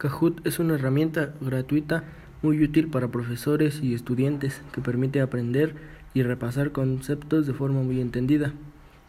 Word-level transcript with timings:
Kahoot 0.00 0.46
es 0.46 0.58
una 0.58 0.76
herramienta 0.76 1.34
gratuita 1.42 2.04
muy 2.40 2.64
útil 2.64 2.88
para 2.88 3.08
profesores 3.08 3.82
y 3.82 3.92
estudiantes 3.92 4.62
que 4.72 4.80
permite 4.80 5.20
aprender 5.20 5.74
y 6.14 6.22
repasar 6.22 6.72
conceptos 6.72 7.46
de 7.46 7.52
forma 7.52 7.82
muy 7.82 8.00
entendida, 8.00 8.54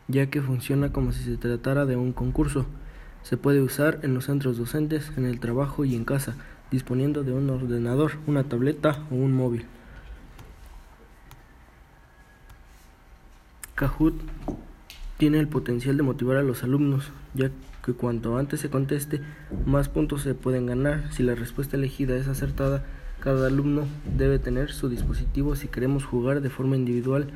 ya 0.10 0.26
que 0.26 0.42
funciona 0.42 0.92
como 0.92 1.14
si 1.14 1.24
se 1.24 1.38
tratara 1.38 1.86
de 1.86 1.96
un 1.96 2.12
concurso. 2.12 2.66
Se 3.24 3.38
puede 3.38 3.62
usar 3.62 4.00
en 4.04 4.14
los 4.14 4.26
centros 4.26 4.58
docentes, 4.58 5.14
en 5.16 5.24
el 5.24 5.40
trabajo 5.40 5.86
y 5.86 5.96
en 5.96 6.04
casa, 6.04 6.36
disponiendo 6.72 7.24
de 7.24 7.32
un 7.32 7.50
ordenador, 7.50 8.12
una 8.28 8.44
tableta 8.44 9.00
o 9.12 9.16
un 9.16 9.32
móvil. 9.32 9.66
Kahoot 13.76 14.16
tiene 15.22 15.38
el 15.38 15.48
potencial 15.48 15.98
de 15.98 16.02
motivar 16.02 16.38
a 16.38 16.42
los 16.42 16.64
alumnos, 16.64 17.12
ya 17.36 17.52
que 17.86 17.94
cuanto 17.94 18.40
antes 18.40 18.60
se 18.60 18.72
conteste, 18.72 19.22
más 19.68 19.88
puntos 19.88 20.24
se 20.24 20.34
pueden 20.34 20.66
ganar. 20.66 21.14
Si 21.14 21.22
la 21.22 21.36
respuesta 21.36 21.78
elegida 21.78 22.16
es 22.16 22.28
acertada, 22.28 22.84
cada 23.20 23.46
alumno 23.46 23.84
debe 24.18 24.40
tener 24.40 24.72
su 24.72 24.90
dispositivo 24.90 25.56
si 25.56 25.68
queremos 25.68 26.06
jugar 26.06 26.42
de 26.42 26.50
forma 26.50 26.76
individual 26.76 27.28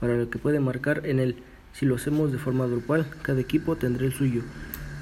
para 0.00 0.18
lo 0.18 0.28
que 0.28 0.38
puede 0.38 0.60
marcar 0.60 1.06
en 1.06 1.18
él. 1.18 1.36
Si 1.72 1.86
lo 1.86 1.94
hacemos 1.94 2.30
de 2.30 2.36
forma 2.36 2.66
grupal, 2.66 3.06
cada 3.22 3.40
equipo 3.40 3.74
tendrá 3.74 4.04
el 4.04 4.12
suyo. 4.12 4.42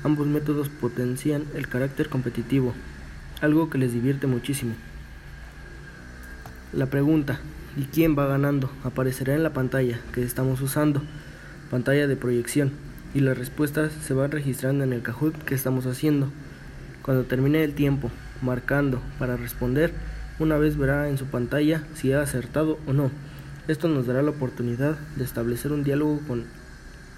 Ambos 0.05 0.28
métodos 0.28 0.69
potencian 0.69 1.42
el 1.56 1.66
carácter 1.66 2.09
competitivo, 2.09 2.73
algo 3.41 3.69
que 3.69 3.78
les 3.78 3.92
divierte 3.92 4.28
muchísimo. 4.28 4.75
La 6.73 6.86
pregunta, 6.86 7.41
¿y 7.77 7.83
quién 7.86 8.16
va 8.16 8.28
ganando? 8.28 8.70
aparecerá 8.84 9.34
en 9.34 9.42
la 9.42 9.52
pantalla 9.52 9.98
que 10.12 10.23
estamos 10.23 10.61
usando, 10.61 11.02
pantalla 11.70 12.06
de 12.06 12.16
proyección 12.16 12.72
y 13.14 13.20
las 13.20 13.38
respuestas 13.38 13.92
se 13.92 14.14
van 14.14 14.30
registrando 14.30 14.84
en 14.84 14.92
el 14.92 15.02
Kahoot 15.02 15.36
que 15.45 15.54
estamos 15.54 15.86
haciendo. 15.86 16.30
Cuando 17.02 17.24
termine 17.24 17.64
el 17.64 17.74
tiempo 17.74 18.10
marcando 18.42 19.00
para 19.18 19.36
responder, 19.36 19.92
una 20.38 20.58
vez 20.58 20.77
verá 20.77 21.08
en 21.08 21.19
su 21.19 21.27
pantalla 21.27 21.84
si 21.94 22.12
ha 22.12 22.22
acertado 22.22 22.78
o 22.86 22.92
no. 22.92 23.10
Esto 23.66 23.88
nos 23.88 24.06
dará 24.06 24.22
la 24.22 24.30
oportunidad 24.30 24.98
de 25.16 25.25
establecer 25.25 25.72
un 25.72 25.84
diálogo 25.84 26.20
con 26.27 26.44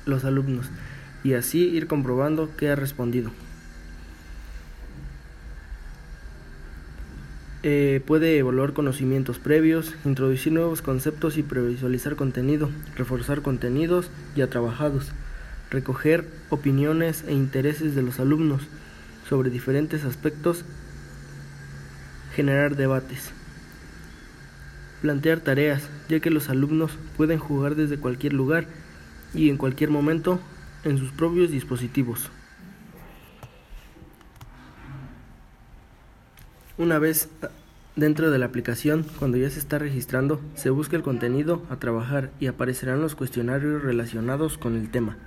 los 0.06 0.24
alumnos 0.24 0.66
y 1.22 1.34
así 1.34 1.68
ir 1.68 1.86
comprobando 1.86 2.50
que 2.56 2.70
ha 2.70 2.76
respondido. 2.76 3.30
Eh, 7.62 8.02
puede 8.06 8.38
evaluar 8.38 8.72
conocimientos 8.72 9.38
previos, 9.38 9.94
introducir 10.04 10.52
nuevos 10.52 10.80
conceptos 10.80 11.36
y 11.36 11.42
previsualizar 11.42 12.16
contenido, 12.16 12.70
reforzar 12.96 13.42
contenidos 13.42 14.10
ya 14.34 14.46
trabajados 14.46 15.12
recoger 15.70 16.26
opiniones 16.50 17.24
e 17.26 17.32
intereses 17.32 17.94
de 17.94 18.02
los 18.02 18.18
alumnos 18.18 18.62
sobre 19.28 19.50
diferentes 19.50 20.04
aspectos, 20.04 20.64
generar 22.34 22.76
debates, 22.76 23.30
plantear 25.00 25.40
tareas, 25.40 25.88
ya 26.08 26.18
que 26.20 26.30
los 26.30 26.50
alumnos 26.50 26.90
pueden 27.16 27.38
jugar 27.38 27.76
desde 27.76 27.98
cualquier 27.98 28.32
lugar 28.32 28.66
y 29.32 29.48
en 29.48 29.56
cualquier 29.56 29.90
momento 29.90 30.40
en 30.82 30.98
sus 30.98 31.12
propios 31.12 31.50
dispositivos. 31.52 32.30
Una 36.80 36.98
vez 36.98 37.28
dentro 37.94 38.30
de 38.30 38.38
la 38.38 38.46
aplicación, 38.46 39.04
cuando 39.18 39.36
ya 39.36 39.50
se 39.50 39.58
está 39.58 39.78
registrando, 39.78 40.40
se 40.54 40.70
busca 40.70 40.96
el 40.96 41.02
contenido 41.02 41.60
a 41.68 41.76
trabajar 41.76 42.30
y 42.40 42.46
aparecerán 42.46 43.02
los 43.02 43.14
cuestionarios 43.14 43.82
relacionados 43.82 44.56
con 44.56 44.76
el 44.76 44.90
tema. 44.90 45.18